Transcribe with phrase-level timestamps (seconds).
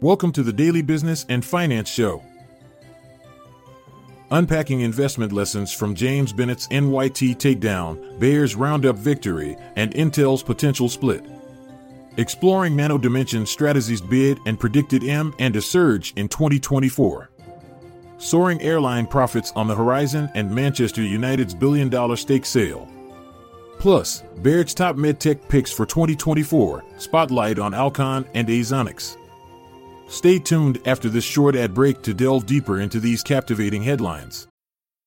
[0.00, 2.22] Welcome to the Daily Business and Finance Show.
[4.30, 11.24] Unpacking investment lessons from James Bennet's NYT takedown, Bayer's Roundup victory, and Intel's potential split.
[12.16, 17.30] Exploring Nano Dimension's Stratasys bid and predicted M and a surge in 2024.
[18.18, 22.88] Soaring airline profits on the horizon and Manchester United's billion dollar stake sale.
[23.80, 29.16] Plus, Baird's top medtech picks for 2024, spotlight on Alcon and Axonics.
[30.08, 34.48] Stay tuned after this short ad break to delve deeper into these captivating headlines.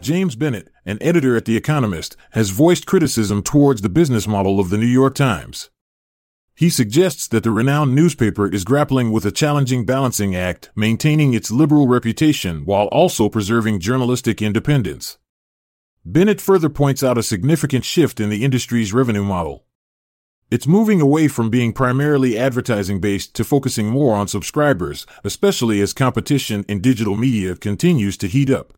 [0.00, 4.70] James Bennet, an editor at The Economist, has voiced criticism towards the business model of
[4.70, 5.70] the New York Times.
[6.54, 11.50] He suggests that the renowned newspaper is grappling with a challenging balancing act, maintaining its
[11.50, 15.18] liberal reputation while also preserving journalistic independence.
[16.04, 19.64] Bennet further points out a significant shift in the industry's revenue model.
[20.50, 25.92] It's moving away from being primarily advertising based to focusing more on subscribers, especially as
[25.92, 28.77] competition in digital media continues to heat up.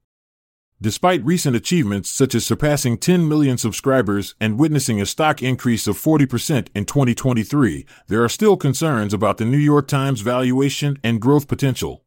[0.82, 5.98] Despite recent achievements such as surpassing 10 million subscribers and witnessing a stock increase of
[5.98, 11.48] 40% in 2023, there are still concerns about the New York Times valuation and growth
[11.48, 12.02] potential.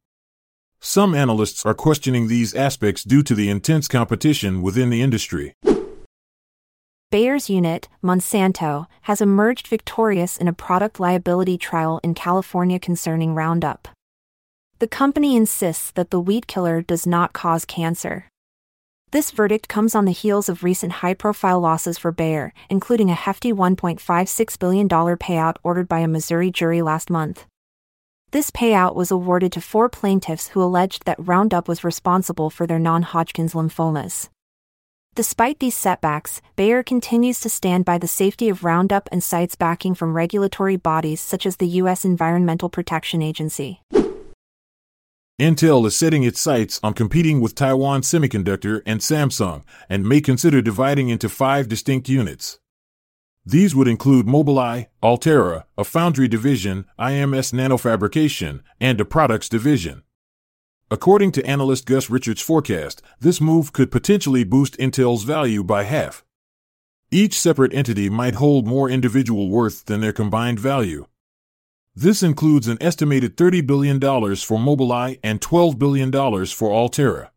[0.80, 5.54] Some analysts are questioning these aspects due to the intense competition within the industry.
[7.12, 13.88] Bayer's unit, Monsanto, has emerged victorious in a product liability trial in California concerning Roundup.
[14.80, 18.26] The company insists that the weed killer does not cause cancer.
[19.14, 23.14] This verdict comes on the heels of recent high profile losses for Bayer, including a
[23.14, 27.46] hefty $1.56 billion payout ordered by a Missouri jury last month.
[28.32, 32.80] This payout was awarded to four plaintiffs who alleged that Roundup was responsible for their
[32.80, 34.30] non Hodgkin's lymphomas.
[35.14, 39.94] Despite these setbacks, Bayer continues to stand by the safety of Roundup and cites backing
[39.94, 42.04] from regulatory bodies such as the U.S.
[42.04, 43.84] Environmental Protection Agency.
[45.40, 50.62] Intel is setting its sights on competing with Taiwan Semiconductor and Samsung and may consider
[50.62, 52.60] dividing into five distinct units.
[53.44, 60.04] These would include Mobileye, Altera, a foundry division, IMS Nanofabrication, and a products division.
[60.92, 66.24] According to analyst Gus Richards' forecast, this move could potentially boost Intel's value by half.
[67.10, 71.08] Each separate entity might hold more individual worth than their combined value.
[71.96, 76.12] This includes an estimated $30 billion for Mobileye and $12 billion
[76.48, 77.32] for Altera.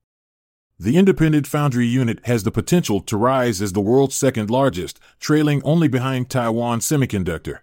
[0.78, 5.62] The independent foundry unit has the potential to rise as the world's second largest, trailing
[5.62, 7.58] only behind Taiwan Semiconductor.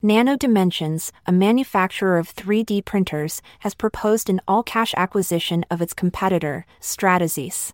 [0.00, 5.92] Nano Dimensions, a manufacturer of 3D printers, has proposed an all cash acquisition of its
[5.92, 7.72] competitor, Stratasys.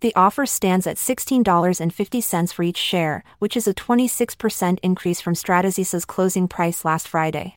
[0.00, 6.04] The offer stands at $16.50 for each share, which is a 26% increase from Stratasys's
[6.04, 7.54] closing price last Friday.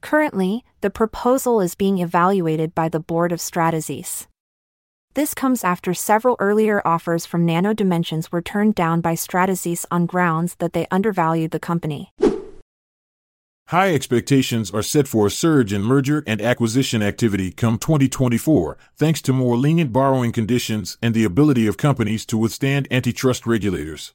[0.00, 4.26] Currently, the proposal is being evaluated by the board of Stratasys.
[5.14, 10.06] This comes after several earlier offers from Nano Dimensions were turned down by Stratasys on
[10.06, 12.12] grounds that they undervalued the company.
[13.70, 19.22] High expectations are set for a surge in merger and acquisition activity come 2024, thanks
[19.22, 24.12] to more lenient borrowing conditions and the ability of companies to withstand antitrust regulators.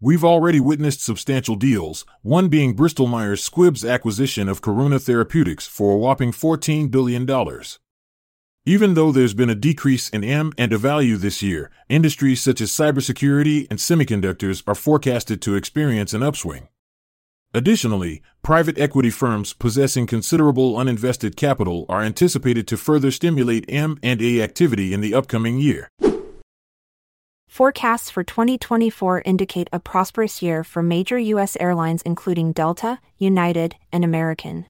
[0.00, 5.94] We've already witnessed substantial deals, one being Bristol Myers Squibb's acquisition of Karuna Therapeutics for
[5.94, 7.28] a whopping $14 billion.
[8.64, 12.60] Even though there's been a decrease in M and A value this year, industries such
[12.60, 16.68] as cybersecurity and semiconductors are forecasted to experience an upswing.
[17.52, 24.94] Additionally, private equity firms possessing considerable uninvested capital are anticipated to further stimulate M&A activity
[24.94, 25.88] in the upcoming year.
[27.48, 31.56] Forecasts for 2024 indicate a prosperous year for major U.S.
[31.58, 34.66] airlines including Delta, United, and American.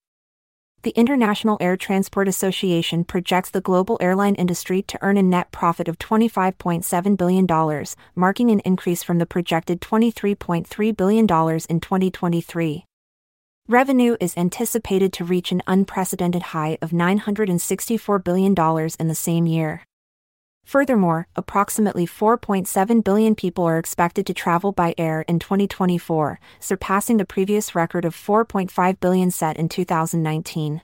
[0.82, 5.88] The International Air Transport Association projects the global airline industry to earn a net profit
[5.88, 7.84] of $25.7 billion,
[8.14, 12.86] marking an increase from the projected $23.3 billion in 2023.
[13.68, 18.54] Revenue is anticipated to reach an unprecedented high of $964 billion
[18.98, 19.82] in the same year.
[20.70, 27.24] Furthermore, approximately 4.7 billion people are expected to travel by air in 2024, surpassing the
[27.24, 30.80] previous record of 4.5 billion set in 2019.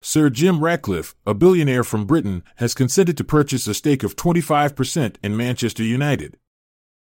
[0.00, 5.16] Sir Jim Ratcliffe, a billionaire from Britain, has consented to purchase a stake of 25%
[5.22, 6.38] in Manchester United.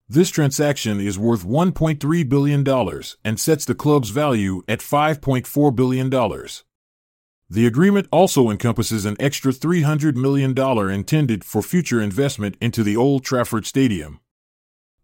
[0.08, 2.64] This transaction is worth $1.3 billion
[3.24, 6.10] and sets the club's value at $5.4 billion.
[7.50, 10.56] The agreement also encompasses an extra $300 million
[10.92, 14.20] intended for future investment into the Old Trafford Stadium.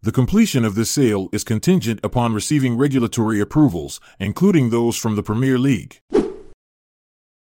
[0.03, 5.23] The completion of this sale is contingent upon receiving regulatory approvals, including those from the
[5.23, 5.99] Premier League.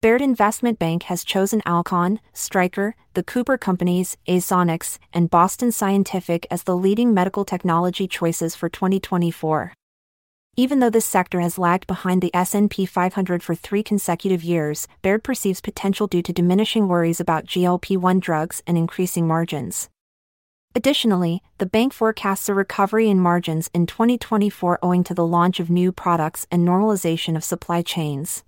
[0.00, 6.62] Baird Investment Bank has chosen Alcon, Stryker, the Cooper Companies, Axonics, and Boston Scientific as
[6.62, 9.74] the leading medical technology choices for 2024.
[10.58, 15.22] Even though this sector has lagged behind the S&P 500 for 3 consecutive years, Baird
[15.22, 19.88] perceives potential due to diminishing worries about GLP-1 drugs and increasing margins.
[20.74, 25.70] Additionally, the bank forecasts a recovery in margins in 2024 owing to the launch of
[25.70, 28.42] new products and normalization of supply chains.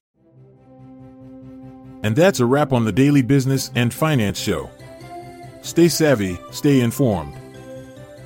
[2.03, 4.69] And that's a wrap on the Daily Business and Finance Show.
[5.63, 7.35] Stay savvy, stay informed.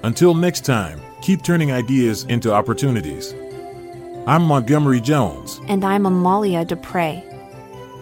[0.04, 3.34] Until next time, keep turning ideas into opportunities.
[4.26, 5.60] I'm Montgomery Jones.
[5.68, 7.22] And I'm Amalia Dupre.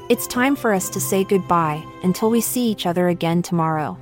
[0.08, 3.98] It's time for us to say goodbye until we see each other again tomorrow.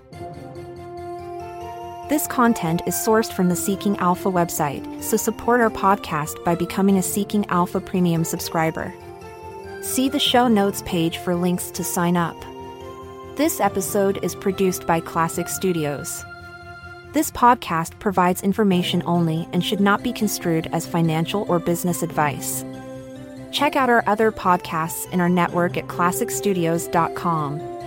[2.10, 6.98] This content is sourced from the Seeking Alpha website, so support our podcast by becoming
[6.98, 8.92] a Seeking Alpha Premium subscriber.
[9.80, 12.36] See the show notes page for links to sign up.
[13.36, 16.22] This episode is produced by Klassic Studios.
[17.12, 22.64] This podcast provides information only and should not be construed as financial or business advice.
[23.50, 27.79] Check out our other podcasts in our network at klassicstudios.com.